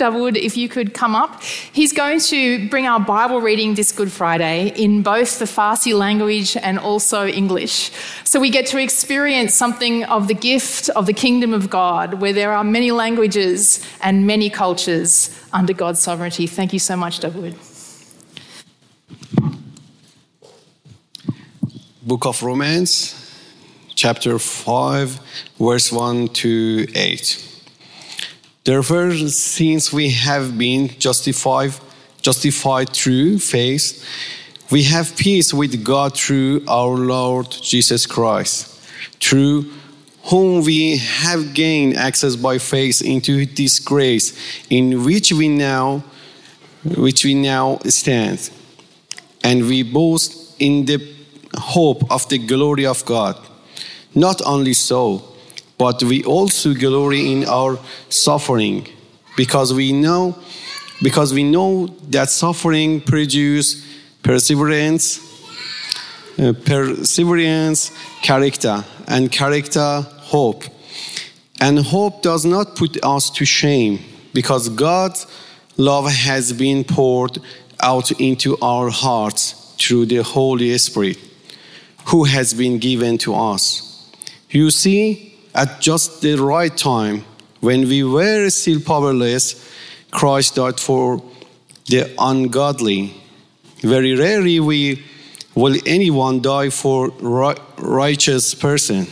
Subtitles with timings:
[0.00, 1.42] Dawood, if you could come up.
[1.42, 6.56] He's going to bring our Bible reading this Good Friday in both the Farsi language
[6.56, 7.90] and also English.
[8.24, 12.32] So we get to experience something of the gift of the kingdom of God, where
[12.32, 16.46] there are many languages and many cultures under God's sovereignty.
[16.46, 17.54] Thank you so much, Dawood.
[22.02, 23.14] Book of Romans,
[23.94, 25.20] chapter 5,
[25.58, 27.49] verse 1 to 8.
[28.64, 31.72] Therefore, since we have been justified,
[32.20, 34.04] justified through faith,
[34.70, 38.68] we have peace with God through our Lord Jesus Christ,
[39.20, 39.70] through
[40.24, 44.36] whom we have gained access by faith into this grace
[44.68, 46.04] in which we now
[46.96, 48.50] which we now stand.
[49.44, 51.14] And we boast in the
[51.54, 53.38] hope of the glory of God.
[54.14, 55.29] Not only so
[55.80, 57.78] but we also glory in our
[58.10, 58.86] suffering
[59.34, 60.36] because we know
[61.02, 63.82] because we know that suffering produces
[64.22, 65.26] perseverance
[66.38, 70.02] uh, perseverance character and character
[70.34, 70.64] hope.
[71.62, 74.00] And hope does not put us to shame
[74.34, 75.26] because god's
[75.78, 77.38] love has been poured
[77.82, 81.16] out into our hearts through the holy spirit
[82.08, 83.86] who has been given to us.
[84.50, 87.24] You see at just the right time,
[87.60, 89.54] when we were still powerless,
[90.10, 91.22] Christ died for
[91.86, 93.14] the ungodly.
[93.82, 95.04] Very rarely we,
[95.54, 99.06] will anyone die for a righteous person.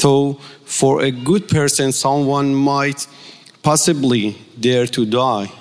[0.00, 0.34] Though
[0.64, 3.06] for a good person, someone might
[3.62, 5.52] possibly dare to die.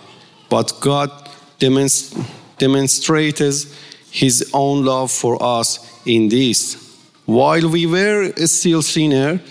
[0.50, 1.12] But God
[1.60, 3.66] demonstrates
[4.12, 6.78] his own love for us in this.
[7.26, 9.42] While we were still sinners,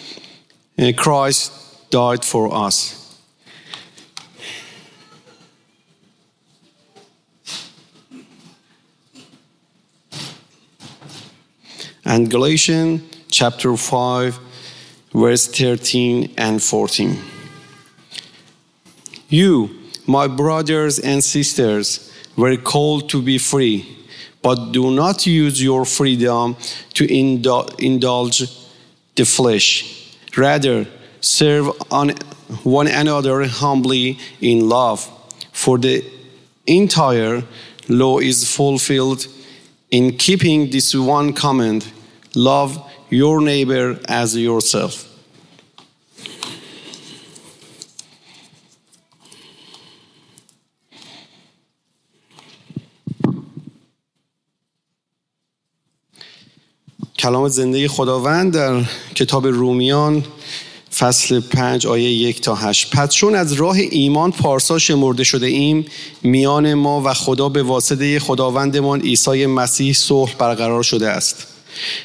[0.79, 2.95] and Christ died for us.
[12.05, 14.39] And Galatians chapter 5,
[15.13, 17.19] verse 13 and 14.
[19.29, 23.99] You, my brothers and sisters, were called to be free,
[24.41, 26.57] but do not use your freedom
[26.95, 28.39] to indulge
[29.17, 29.98] the flesh
[30.37, 30.87] Rather,
[31.21, 32.11] serve on
[32.63, 35.09] one another humbly in love,
[35.53, 36.05] for the
[36.67, 37.43] entire
[37.89, 39.27] law is fulfilled
[39.91, 41.91] in keeping this one command
[42.35, 42.79] love
[43.11, 45.08] your neighbor as yourself.
[57.19, 58.83] کلام زنده خداوند در
[59.15, 60.25] کتاب رومیان
[60.99, 62.97] فصل پنج آیه یک تا هشت.
[62.97, 65.85] پس چون از راه ایمان پارسا شمرده شده ایم
[66.23, 71.47] میان ما و خدا به واسطه خداوندمان عیسی مسیح صلح برقرار شده است.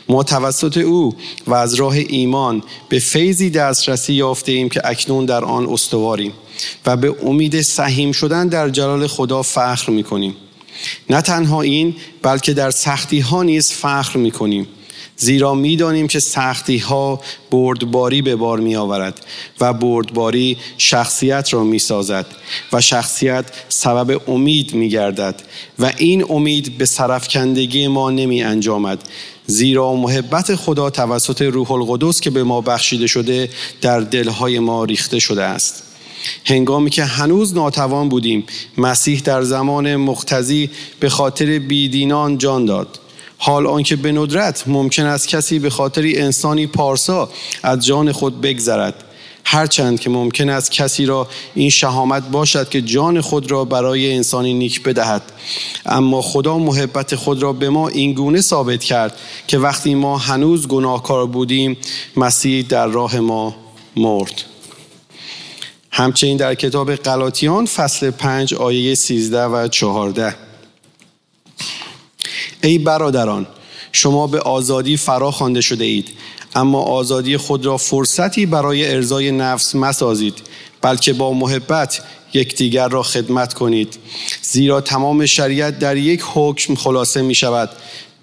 [0.09, 1.15] ما توسط او
[1.47, 6.33] و از راه ایمان به فیضی دسترسی یافته ایم که اکنون در آن استواریم
[6.85, 10.35] و به امید سهیم شدن در جلال خدا فخر می کنیم
[11.09, 14.67] نه تنها این بلکه در سختی ها نیز فخر می کنیم
[15.17, 19.25] زیرا می‌دانیم که سختی ها بردباری به بار می آورد
[19.61, 22.25] و بردباری شخصیت را می سازد
[22.73, 25.41] و شخصیت سبب امید می گردد
[25.79, 28.99] و این امید به سرفکندگی ما نمی انجامد
[29.47, 33.49] زیرا محبت خدا توسط روح القدس که به ما بخشیده شده
[33.81, 35.83] در دلهای ما ریخته شده است.
[36.45, 38.43] هنگامی که هنوز ناتوان بودیم
[38.77, 40.69] مسیح در زمان مختزی
[40.99, 42.99] به خاطر بیدینان جان داد.
[43.45, 47.29] حال آنکه به ندرت ممکن است کسی به خاطر انسانی پارسا
[47.63, 49.03] از جان خود بگذرد.
[49.45, 54.53] هرچند که ممکن است کسی را این شهامت باشد که جان خود را برای انسانی
[54.53, 55.21] نیک بدهد.
[55.85, 59.17] اما خدا محبت خود را به ما اینگونه ثابت کرد
[59.47, 61.77] که وقتی ما هنوز گناهکار بودیم
[62.17, 63.55] مسیح در راه ما
[63.95, 64.41] مرد.
[65.91, 70.35] همچنین در کتاب قلاتیان فصل 5 آیه 13 و 14
[72.63, 73.47] ای برادران
[73.91, 76.09] شما به آزادی فرا خوانده شده اید
[76.55, 80.33] اما آزادی خود را فرصتی برای ارزای نفس مسازید
[80.81, 82.01] بلکه با محبت
[82.33, 83.97] یکدیگر را خدمت کنید.
[84.41, 87.69] زیرا تمام شریعت در یک حکم خلاصه می شود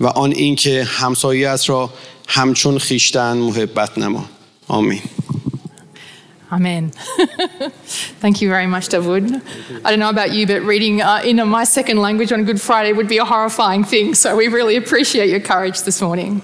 [0.01, 1.91] و آن اینکه همسایت را
[2.29, 4.25] همچون خیشتن محبت نما.
[4.69, 5.01] آمین.
[6.53, 6.91] Amen.
[8.21, 9.41] Thank you very much, Dawood.
[9.85, 12.93] I don't know about you, but reading uh, in my second language on Good Friday
[12.93, 16.43] would be a horrifying thing, so we really appreciate your courage this morning.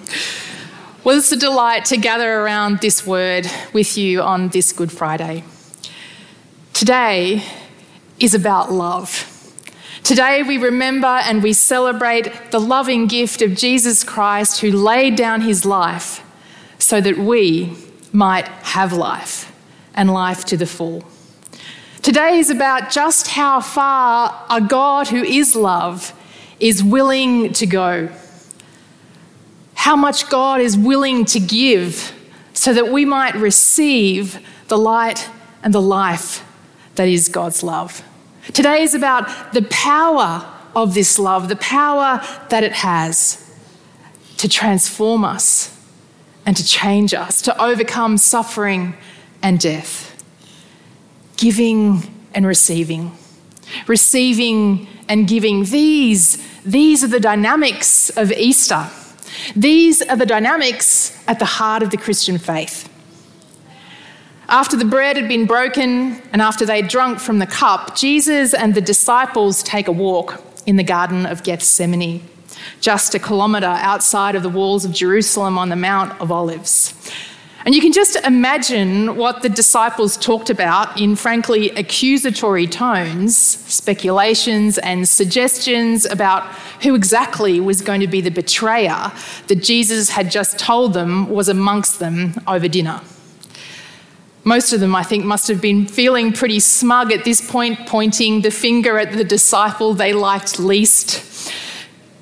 [1.03, 5.43] Well, it's a delight to gather around this word with you on this Good Friday.
[6.73, 7.43] Today,
[8.19, 9.33] is about love.
[10.03, 15.41] Today, we remember and we celebrate the loving gift of Jesus Christ who laid down
[15.41, 16.23] his life
[16.79, 17.77] so that we
[18.13, 19.53] might have life
[19.97, 21.03] and life to the full.
[22.03, 26.13] Today is about just how far a God who is love
[26.61, 28.09] is willing to go.
[29.75, 32.13] How much God is willing to give
[32.53, 34.39] so that we might receive
[34.69, 35.29] the light
[35.63, 36.45] and the life
[36.95, 38.03] that is God's love.
[38.53, 43.43] Today is about the power of this love, the power that it has
[44.39, 45.77] to transform us
[46.45, 48.95] and to change us, to overcome suffering
[49.43, 50.13] and death.
[51.37, 52.03] Giving
[52.35, 53.17] and receiving.
[53.87, 55.65] Receiving and giving.
[55.65, 58.89] These, these are the dynamics of Easter.
[59.55, 62.89] These are the dynamics at the heart of the Christian faith.
[64.49, 68.75] After the bread had been broken and after they'd drunk from the cup, Jesus and
[68.75, 72.23] the disciples take a walk in the Garden of Gethsemane,
[72.81, 76.95] just a kilometre outside of the walls of Jerusalem on the Mount of Olives.
[77.67, 84.79] And you can just imagine what the disciples talked about in frankly accusatory tones, speculations
[84.79, 86.45] and suggestions about
[86.85, 89.11] who exactly was going to be the betrayer
[89.49, 93.01] that Jesus had just told them was amongst them over dinner.
[94.45, 98.43] Most of them, I think, must have been feeling pretty smug at this point, pointing
[98.43, 101.36] the finger at the disciple they liked least,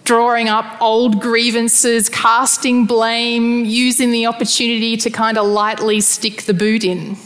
[0.04, 6.54] drawing up old grievances, casting blame, using the opportunity to kind of lightly stick the
[6.54, 7.16] boot in.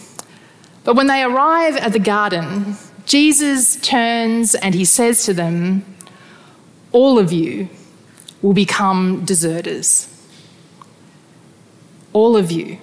[0.84, 5.84] But when they arrive at the garden, Jesus turns and he says to them,
[6.92, 7.68] All of you
[8.42, 10.14] will become deserters.
[12.12, 12.78] All of you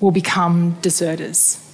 [0.00, 1.65] will become deserters.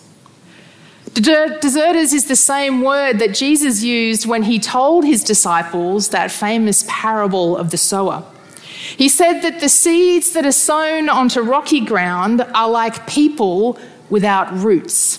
[1.15, 6.85] Deserters is the same word that Jesus used when he told his disciples that famous
[6.89, 8.25] parable of the sower.
[8.97, 13.79] He said that the seeds that are sown onto rocky ground are like people
[14.09, 15.19] without roots.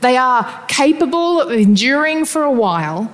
[0.00, 3.12] They are capable of enduring for a while,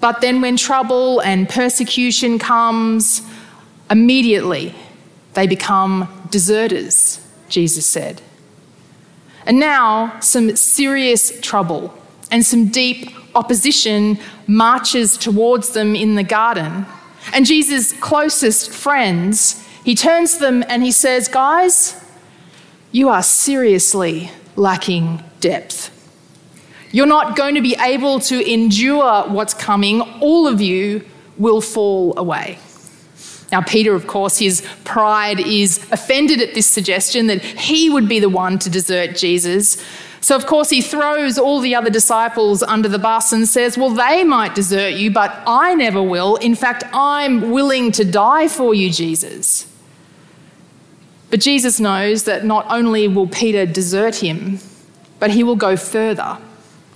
[0.00, 3.22] but then when trouble and persecution comes,
[3.90, 4.74] immediately
[5.32, 8.20] they become deserters, Jesus said.
[9.48, 11.94] And now, some serious trouble
[12.30, 16.84] and some deep opposition marches towards them in the garden.
[17.32, 21.98] And Jesus' closest friends, he turns to them and he says, Guys,
[22.92, 25.94] you are seriously lacking depth.
[26.90, 30.02] You're not going to be able to endure what's coming.
[30.20, 31.06] All of you
[31.38, 32.58] will fall away.
[33.50, 38.20] Now, Peter, of course, his pride is offended at this suggestion that he would be
[38.20, 39.82] the one to desert Jesus.
[40.20, 43.90] So, of course, he throws all the other disciples under the bus and says, Well,
[43.90, 46.36] they might desert you, but I never will.
[46.36, 49.66] In fact, I'm willing to die for you, Jesus.
[51.30, 54.58] But Jesus knows that not only will Peter desert him,
[55.18, 56.38] but he will go further,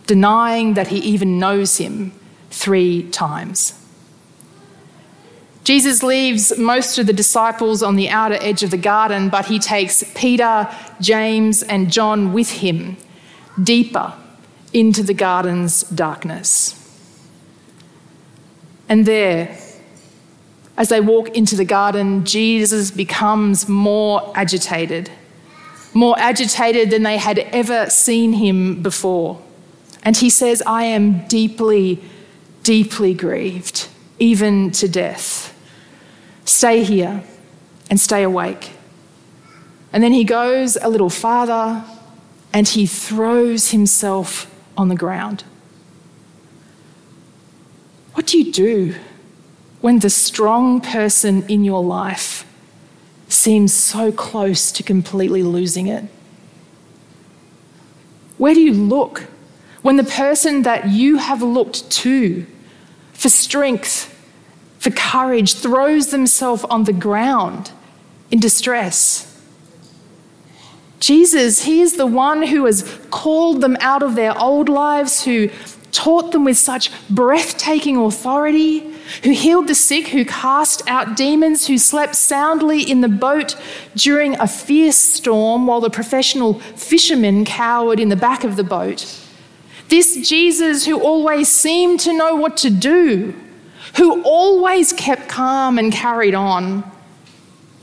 [0.06, 2.12] denying that he even knows him
[2.50, 3.81] three times.
[5.64, 9.59] Jesus leaves most of the disciples on the outer edge of the garden, but he
[9.59, 10.69] takes Peter,
[11.00, 12.97] James, and John with him
[13.62, 14.12] deeper
[14.73, 16.79] into the garden's darkness.
[18.88, 19.57] And there,
[20.76, 25.11] as they walk into the garden, Jesus becomes more agitated,
[25.95, 29.40] more agitated than they had ever seen him before.
[30.02, 32.02] And he says, I am deeply,
[32.64, 33.88] deeply grieved,
[34.19, 35.51] even to death.
[36.44, 37.22] Stay here
[37.90, 38.72] and stay awake.
[39.92, 41.84] And then he goes a little farther
[42.52, 45.44] and he throws himself on the ground.
[48.14, 48.94] What do you do
[49.80, 52.46] when the strong person in your life
[53.28, 56.04] seems so close to completely losing it?
[58.38, 59.28] Where do you look
[59.82, 62.46] when the person that you have looked to
[63.12, 64.12] for strength
[64.83, 67.71] for courage, throws themselves on the ground
[68.33, 69.41] in distress.
[70.99, 75.51] Jesus, He is the one who has called them out of their old lives, who
[75.93, 78.81] taught them with such breathtaking authority,
[79.23, 83.55] who healed the sick, who cast out demons, who slept soundly in the boat
[83.95, 89.07] during a fierce storm while the professional fishermen cowered in the back of the boat.
[89.91, 93.33] This Jesus who always seemed to know what to do
[93.96, 96.90] who always kept calm and carried on,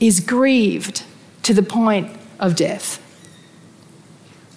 [0.00, 1.04] is grieved
[1.42, 3.00] to the point of death.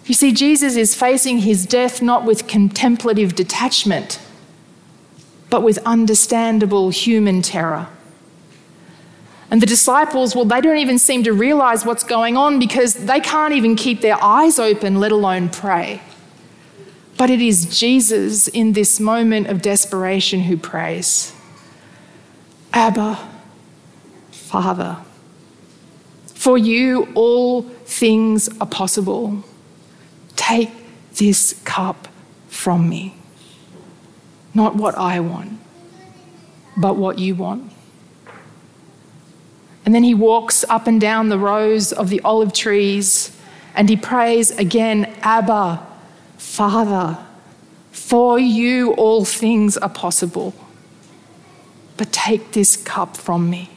[0.05, 4.19] You see, Jesus is facing his death not with contemplative detachment,
[5.49, 7.87] but with understandable human terror.
[9.51, 13.19] And the disciples, well, they don't even seem to realize what's going on because they
[13.19, 16.01] can't even keep their eyes open, let alone pray.
[17.17, 21.32] But it is Jesus in this moment of desperation who prays
[22.73, 23.19] Abba,
[24.31, 24.97] Father,
[26.25, 29.43] for you all things are possible.
[30.35, 30.71] Take
[31.15, 32.07] this cup
[32.47, 33.15] from me.
[34.55, 35.59] Not what I want,
[36.75, 37.71] but what you want.
[39.85, 43.35] And then he walks up and down the rows of the olive trees
[43.75, 45.85] and he prays again, Abba,
[46.37, 47.17] Father,
[47.91, 50.53] for you all things are possible.
[52.23, 53.69] Take this cup from me.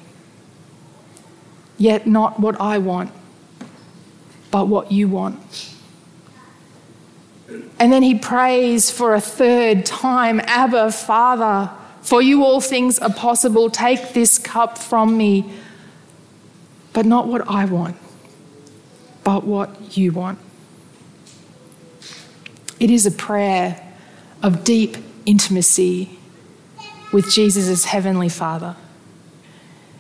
[1.79, 3.11] Yet not what I want,
[4.53, 5.75] but what you want.
[7.81, 11.73] And then he prays for a third time Abba, Father,
[12.03, 13.69] for you all things are possible.
[13.69, 15.53] Take this cup from me,
[16.93, 17.97] but not what I want,
[19.25, 20.39] but what you want.
[22.79, 23.93] It is a prayer
[24.41, 26.16] of deep intimacy
[27.13, 28.77] with Jesus' heavenly Father.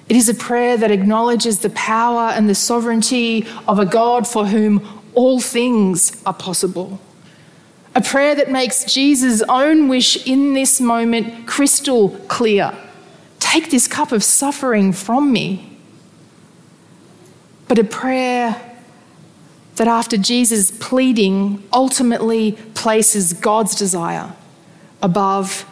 [0.08, 4.46] It is a prayer that acknowledges the power and the sovereignty of a God for
[4.46, 7.00] whom all things are possible.
[7.94, 12.76] A prayer that makes Jesus' own wish in this moment crystal clear
[13.38, 15.78] take this cup of suffering from me.
[17.68, 18.60] But a prayer
[19.76, 24.34] that after Jesus' pleading ultimately places God's desire
[25.02, 25.64] above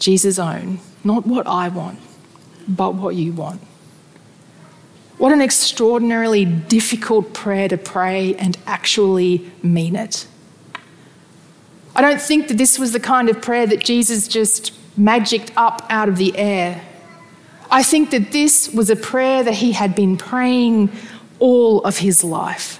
[0.00, 0.80] Jesus' own.
[1.04, 2.00] Not what I want,
[2.66, 3.60] but what you want.
[5.18, 10.26] What an extraordinarily difficult prayer to pray and actually mean it.
[11.94, 15.84] I don't think that this was the kind of prayer that Jesus just magicked up
[15.90, 16.82] out of the air.
[17.70, 20.90] I think that this was a prayer that he had been praying
[21.38, 22.79] all of his life.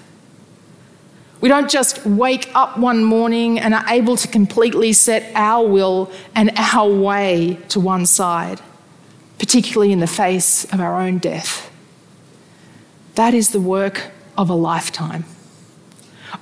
[1.41, 6.11] We don't just wake up one morning and are able to completely set our will
[6.35, 8.61] and our way to one side,
[9.39, 11.71] particularly in the face of our own death.
[13.15, 15.25] That is the work of a lifetime,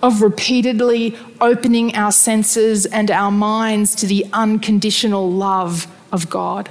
[0.02, 6.71] of repeatedly opening our senses and our minds to the unconditional love of God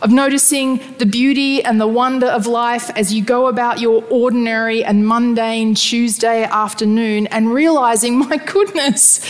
[0.00, 4.82] of noticing the beauty and the wonder of life as you go about your ordinary
[4.82, 9.20] and mundane Tuesday afternoon and realizing, my goodness,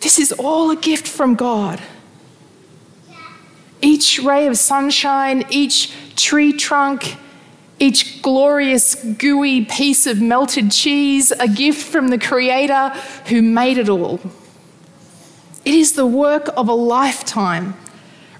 [0.00, 1.80] this is all a gift from God.
[3.82, 7.16] Each ray of sunshine, each tree trunk,
[7.78, 12.90] each glorious, gooey piece of melted cheese, a gift from the Creator
[13.26, 14.20] who made it all.
[15.64, 17.74] It is the work of a lifetime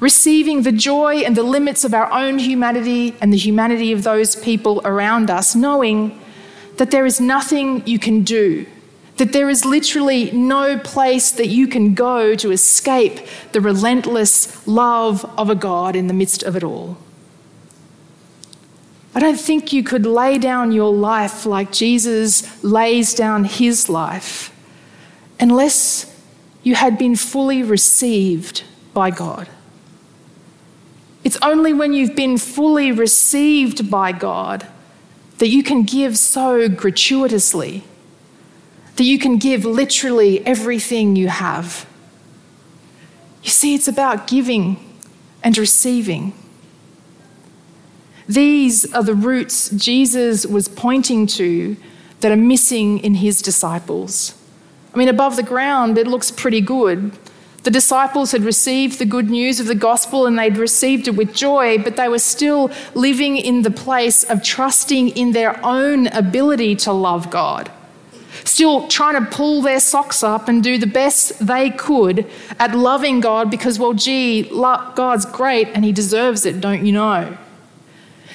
[0.01, 4.35] receiving the joy and the limits of our own humanity and the humanity of those
[4.35, 6.19] people around us, knowing
[6.79, 8.67] that there is nothing you can do,
[9.19, 13.21] that there is literally no place that you can go to escape
[13.53, 16.97] the relentless love of a God in the midst of it all.
[19.15, 24.51] I don't think you could lay down your life like Jesus lays down his life
[25.39, 26.07] unless
[26.63, 28.63] you had been fully received
[28.95, 29.49] by God.
[31.23, 34.67] It's only when you've been fully received by God
[35.39, 37.85] that you can give so gratuitously,
[38.97, 41.87] that you can give literally everything you have.
[43.43, 44.77] You see, it's about giving
[45.43, 46.35] and receiving.
[48.29, 51.77] These are the roots Jesus was pointing to
[52.21, 54.35] that are missing in his disciples.
[54.95, 57.13] I mean, above the ground, it looks pretty good.
[57.63, 61.35] The disciples had received the good news of the gospel and they'd received it with
[61.35, 66.77] joy, but they were still living in the place of trusting in their own ability
[66.77, 67.71] to love God.
[68.45, 72.27] Still trying to pull their socks up and do the best they could
[72.59, 77.37] at loving God because, well, gee, God's great and He deserves it, don't you know?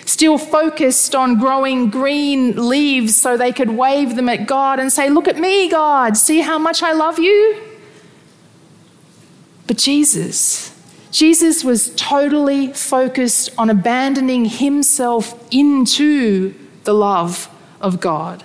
[0.06, 5.10] Still focused on growing green leaves so they could wave them at God and say,
[5.10, 7.60] Look at me, God, see how much I love you?
[9.68, 10.74] But Jesus,
[11.12, 16.54] Jesus was totally focused on abandoning himself into
[16.84, 17.50] the love
[17.82, 18.44] of God.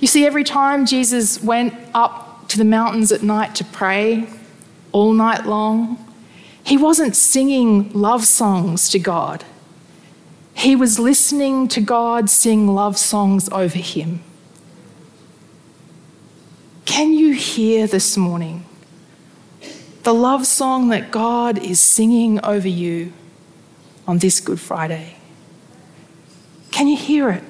[0.00, 4.28] You see, every time Jesus went up to the mountains at night to pray,
[4.92, 6.04] all night long,
[6.62, 9.44] he wasn't singing love songs to God.
[10.54, 14.22] He was listening to God sing love songs over him.
[16.84, 18.64] can you hear this morning
[20.02, 23.12] the love song that God is singing over you
[24.06, 25.16] on this Good Friday?
[26.70, 27.44] Can you hear it?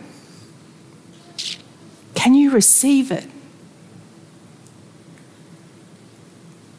[2.14, 3.26] Can you receive it?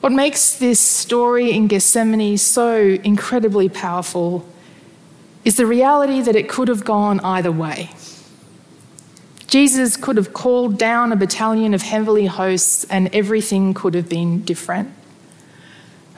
[0.01, 4.45] What makes this story in Gethsemane so incredibly powerful
[5.45, 7.89] is the reality that it could have gone either way.
[9.47, 14.43] Jesus could have called down a battalion of heavenly hosts and everything could have been
[14.43, 14.91] different.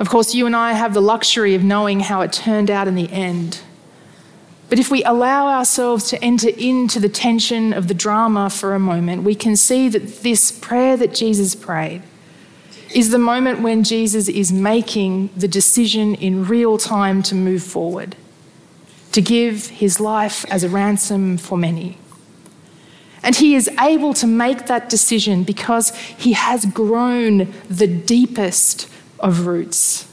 [0.01, 2.95] Of course, you and I have the luxury of knowing how it turned out in
[2.95, 3.61] the end.
[4.67, 8.79] But if we allow ourselves to enter into the tension of the drama for a
[8.79, 12.01] moment, we can see that this prayer that Jesus prayed
[12.95, 18.15] is the moment when Jesus is making the decision in real time to move forward,
[19.11, 21.99] to give his life as a ransom for many.
[23.21, 28.87] And he is able to make that decision because he has grown the deepest
[29.21, 30.07] of roots.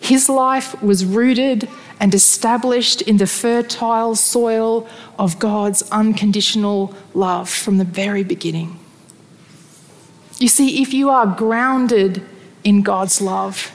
[0.00, 4.86] His life was rooted and established in the fertile soil
[5.18, 8.78] of God's unconditional love from the very beginning.
[10.38, 12.22] You see, if you are grounded
[12.64, 13.72] in God's love,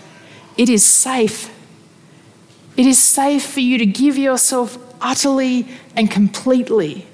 [0.57, 1.49] it is safe.
[2.75, 7.07] It is safe for you to give yourself utterly and completely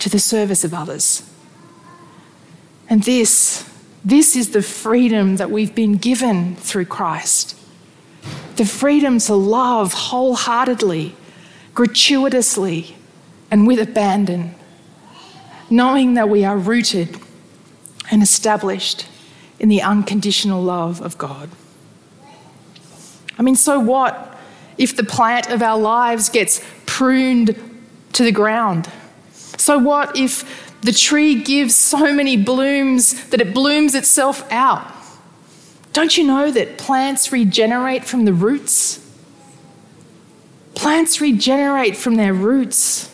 [0.00, 1.22] to the service of others.
[2.88, 3.68] And this,
[4.04, 7.58] this is the freedom that we've been given through Christ
[8.58, 11.14] the freedom to love wholeheartedly,
[11.74, 12.96] gratuitously,
[13.52, 14.52] and with abandon,
[15.70, 17.20] knowing that we are rooted
[18.10, 19.06] and established
[19.60, 21.48] in the unconditional love of God.
[23.38, 24.36] I mean, so what
[24.76, 27.54] if the plant of our lives gets pruned
[28.14, 28.90] to the ground?
[29.32, 34.86] So what if the tree gives so many blooms that it blooms itself out?
[35.92, 39.04] Don't you know that plants regenerate from the roots?
[40.74, 43.12] Plants regenerate from their roots.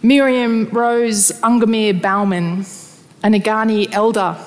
[0.00, 2.60] Miriam Rose Ungunmerr Baumann,
[3.22, 4.38] a Ngani elder,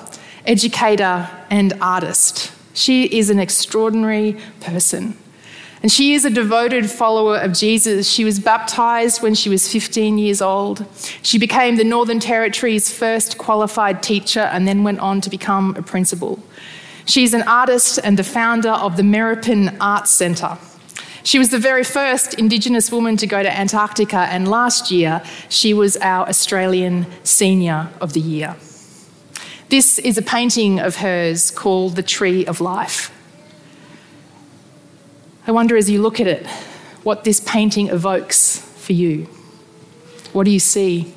[0.46, 2.50] educator, and artist.
[2.74, 5.16] She is an extraordinary person.
[5.82, 8.08] And she is a devoted follower of Jesus.
[8.08, 10.86] She was baptized when she was 15 years old.
[11.22, 15.82] She became the Northern Territory's first qualified teacher and then went on to become a
[15.82, 16.38] principal.
[17.04, 20.56] She's an artist and the founder of the Merrepen Arts Centre.
[21.24, 25.72] She was the very first Indigenous woman to go to Antarctica, and last year she
[25.72, 28.56] was our Australian Senior of the Year.
[29.68, 33.10] This is a painting of hers called The Tree of Life.
[35.52, 36.46] I wonder as you look at it
[37.02, 39.24] what this painting evokes for you.
[40.32, 41.12] What do you see?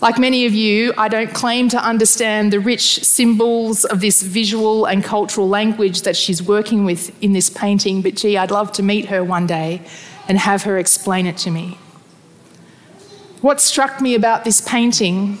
[0.00, 4.86] Like many of you, I don't claim to understand the rich symbols of this visual
[4.86, 8.82] and cultural language that she's working with in this painting, but gee, I'd love to
[8.82, 9.82] meet her one day
[10.26, 11.76] and have her explain it to me.
[13.42, 15.36] What struck me about this painting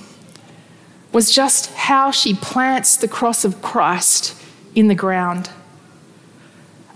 [1.14, 4.36] was just how she plants the cross of Christ
[4.74, 5.48] in the ground.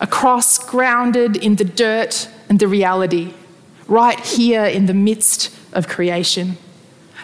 [0.02, 3.32] A cross grounded in the dirt and the reality,
[3.86, 6.58] right here in the midst of creation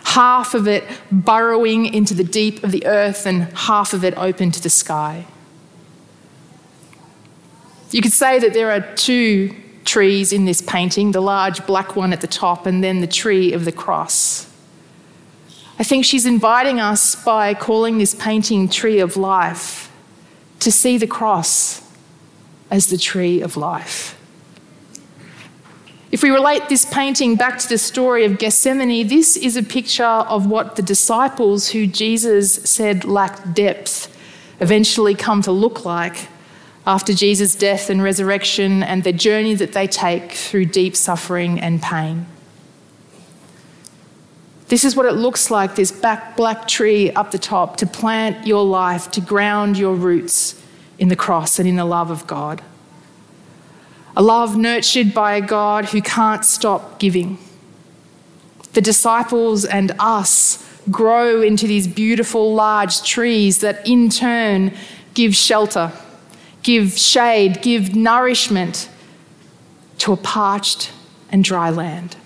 [0.08, 4.50] half of it burrowing into the deep of the earth and half of it open
[4.50, 5.26] to the sky.
[7.90, 12.12] You could say that there are two trees in this painting the large black one
[12.12, 14.50] at the top, and then the tree of the cross.
[15.78, 19.90] I think she's inviting us by calling this painting Tree of Life
[20.60, 21.80] to see the cross
[22.70, 24.14] as the tree of life.
[26.10, 30.04] If we relate this painting back to the story of Gethsemane, this is a picture
[30.04, 34.14] of what the disciples who Jesus said lacked depth
[34.60, 36.28] eventually come to look like
[36.86, 41.82] after Jesus' death and resurrection and the journey that they take through deep suffering and
[41.82, 42.26] pain.
[44.68, 48.46] This is what it looks like this back black tree up the top to plant
[48.46, 50.62] your life, to ground your roots
[50.98, 52.62] in the cross and in the love of God
[54.18, 57.38] a love nurtured by a God who can't stop giving.
[58.72, 64.74] The disciples and us grow into these beautiful large trees that in turn
[65.14, 65.92] give shelter,
[66.64, 68.88] give shade, give nourishment
[69.98, 70.90] to a parched
[71.30, 72.16] and dry land.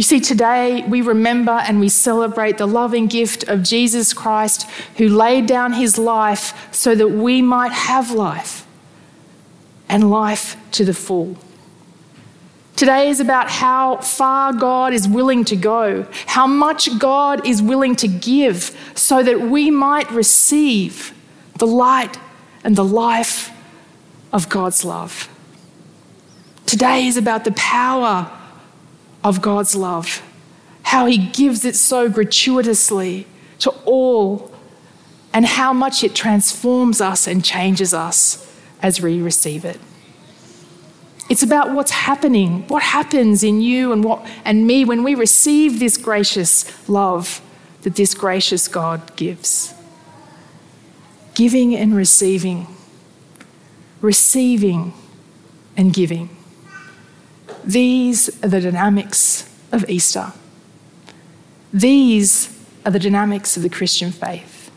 [0.00, 4.62] You see, today we remember and we celebrate the loving gift of Jesus Christ
[4.96, 8.66] who laid down his life so that we might have life
[9.90, 11.36] and life to the full.
[12.76, 17.94] Today is about how far God is willing to go, how much God is willing
[17.96, 21.12] to give so that we might receive
[21.58, 22.16] the light
[22.64, 23.50] and the life
[24.32, 25.28] of God's love.
[26.64, 28.34] Today is about the power
[29.22, 30.22] of God's love,
[30.84, 33.26] how He gives it so gratuitously
[33.60, 34.52] to all,
[35.32, 38.52] and how much it transforms us and changes us
[38.82, 39.78] as we receive it.
[41.28, 45.78] It's about what's happening, what happens in you and, what, and me when we receive
[45.78, 47.40] this gracious love
[47.82, 49.72] that this gracious God gives.
[51.34, 52.66] Giving and receiving,
[54.00, 54.92] receiving
[55.76, 56.36] and giving.
[57.64, 60.32] These are the dynamics of Easter.
[61.72, 64.70] These are the dynamics of the Christian faith.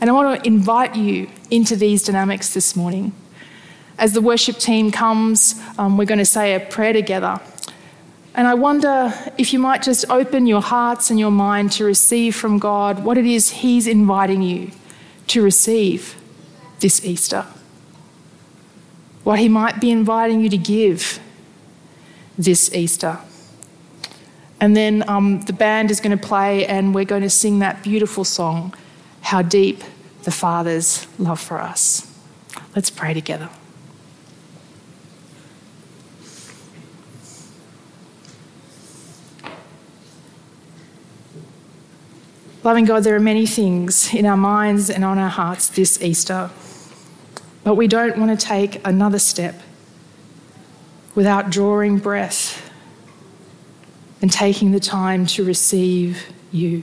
[0.00, 3.12] And I want to invite you into these dynamics this morning.
[3.98, 7.40] As the worship team comes, um, we're going to say a prayer together.
[8.34, 12.34] And I wonder if you might just open your hearts and your mind to receive
[12.34, 14.72] from God what it is He's inviting you
[15.28, 16.20] to receive
[16.80, 17.46] this Easter.
[19.22, 21.20] What He might be inviting you to give
[22.38, 23.18] this Easter.
[24.60, 27.82] And then um, the band is going to play, and we're going to sing that
[27.82, 28.74] beautiful song,
[29.20, 29.82] How Deep
[30.22, 32.10] the Father's Love for Us.
[32.74, 33.50] Let's pray together.
[42.62, 46.50] Loving God, there are many things in our minds and on our hearts this Easter,
[47.62, 49.60] but we don't want to take another step
[51.14, 52.70] without drawing breath
[54.20, 56.82] and taking the time to receive you.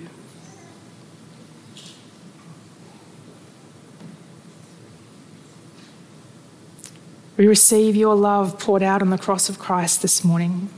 [7.38, 10.70] We receive your love poured out on the cross of Christ this morning.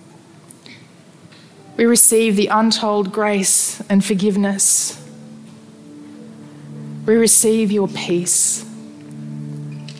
[1.75, 4.99] We receive the untold grace and forgiveness.
[7.05, 8.65] We receive your peace,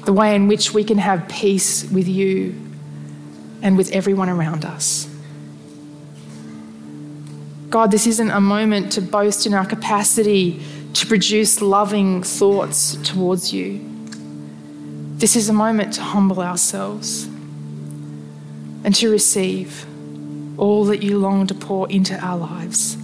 [0.06, 2.73] the way in which we can have peace with you
[3.64, 5.08] and with everyone around us.
[7.70, 10.62] God, this isn't a moment to boast in our capacity
[10.94, 13.90] to produce loving thoughts towards you.
[15.16, 17.24] This is a moment to humble ourselves
[18.84, 19.88] and to receive
[20.60, 22.96] all that you long to pour into our lives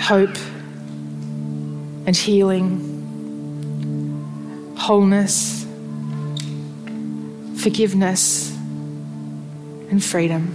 [0.00, 0.36] hope
[2.06, 2.78] and healing,
[4.78, 5.66] wholeness,
[7.60, 8.55] forgiveness
[9.90, 10.54] and freedom.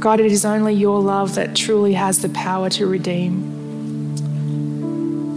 [0.00, 3.42] God, it is only your love that truly has the power to redeem.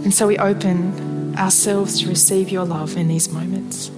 [0.04, 3.90] And so we open ourselves to receive your love in these moments.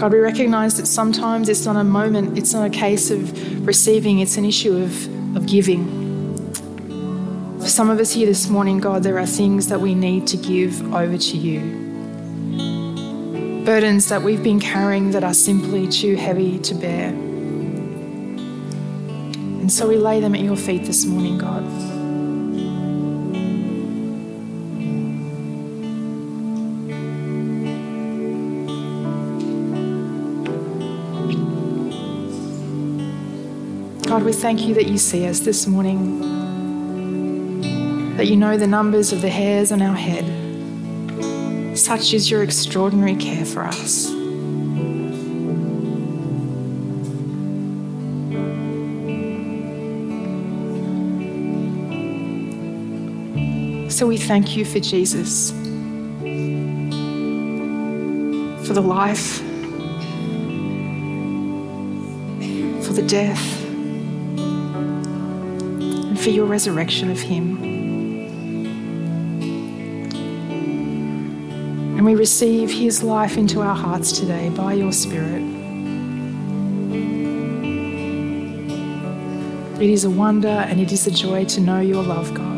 [0.00, 4.20] God, we recognize that sometimes it's not a moment, it's not a case of receiving,
[4.20, 6.34] it's an issue of, of giving.
[7.60, 10.38] For some of us here this morning, God, there are things that we need to
[10.38, 11.60] give over to you.
[13.66, 17.08] Burdens that we've been carrying that are simply too heavy to bear.
[19.58, 21.99] And so we lay them at your feet this morning, God.
[34.20, 36.20] God, we thank you that you see us this morning,
[38.18, 40.26] that you know the numbers of the hairs on our head.
[41.78, 44.08] Such is your extraordinary care for us.
[53.88, 55.50] So we thank you for Jesus,
[58.66, 59.38] for the life,
[62.84, 63.69] for the death
[66.20, 67.56] for your resurrection of Him.
[71.96, 75.42] And we receive His life into our hearts today by your Spirit.
[79.80, 82.49] It is a wonder and it is a joy to know your love, God.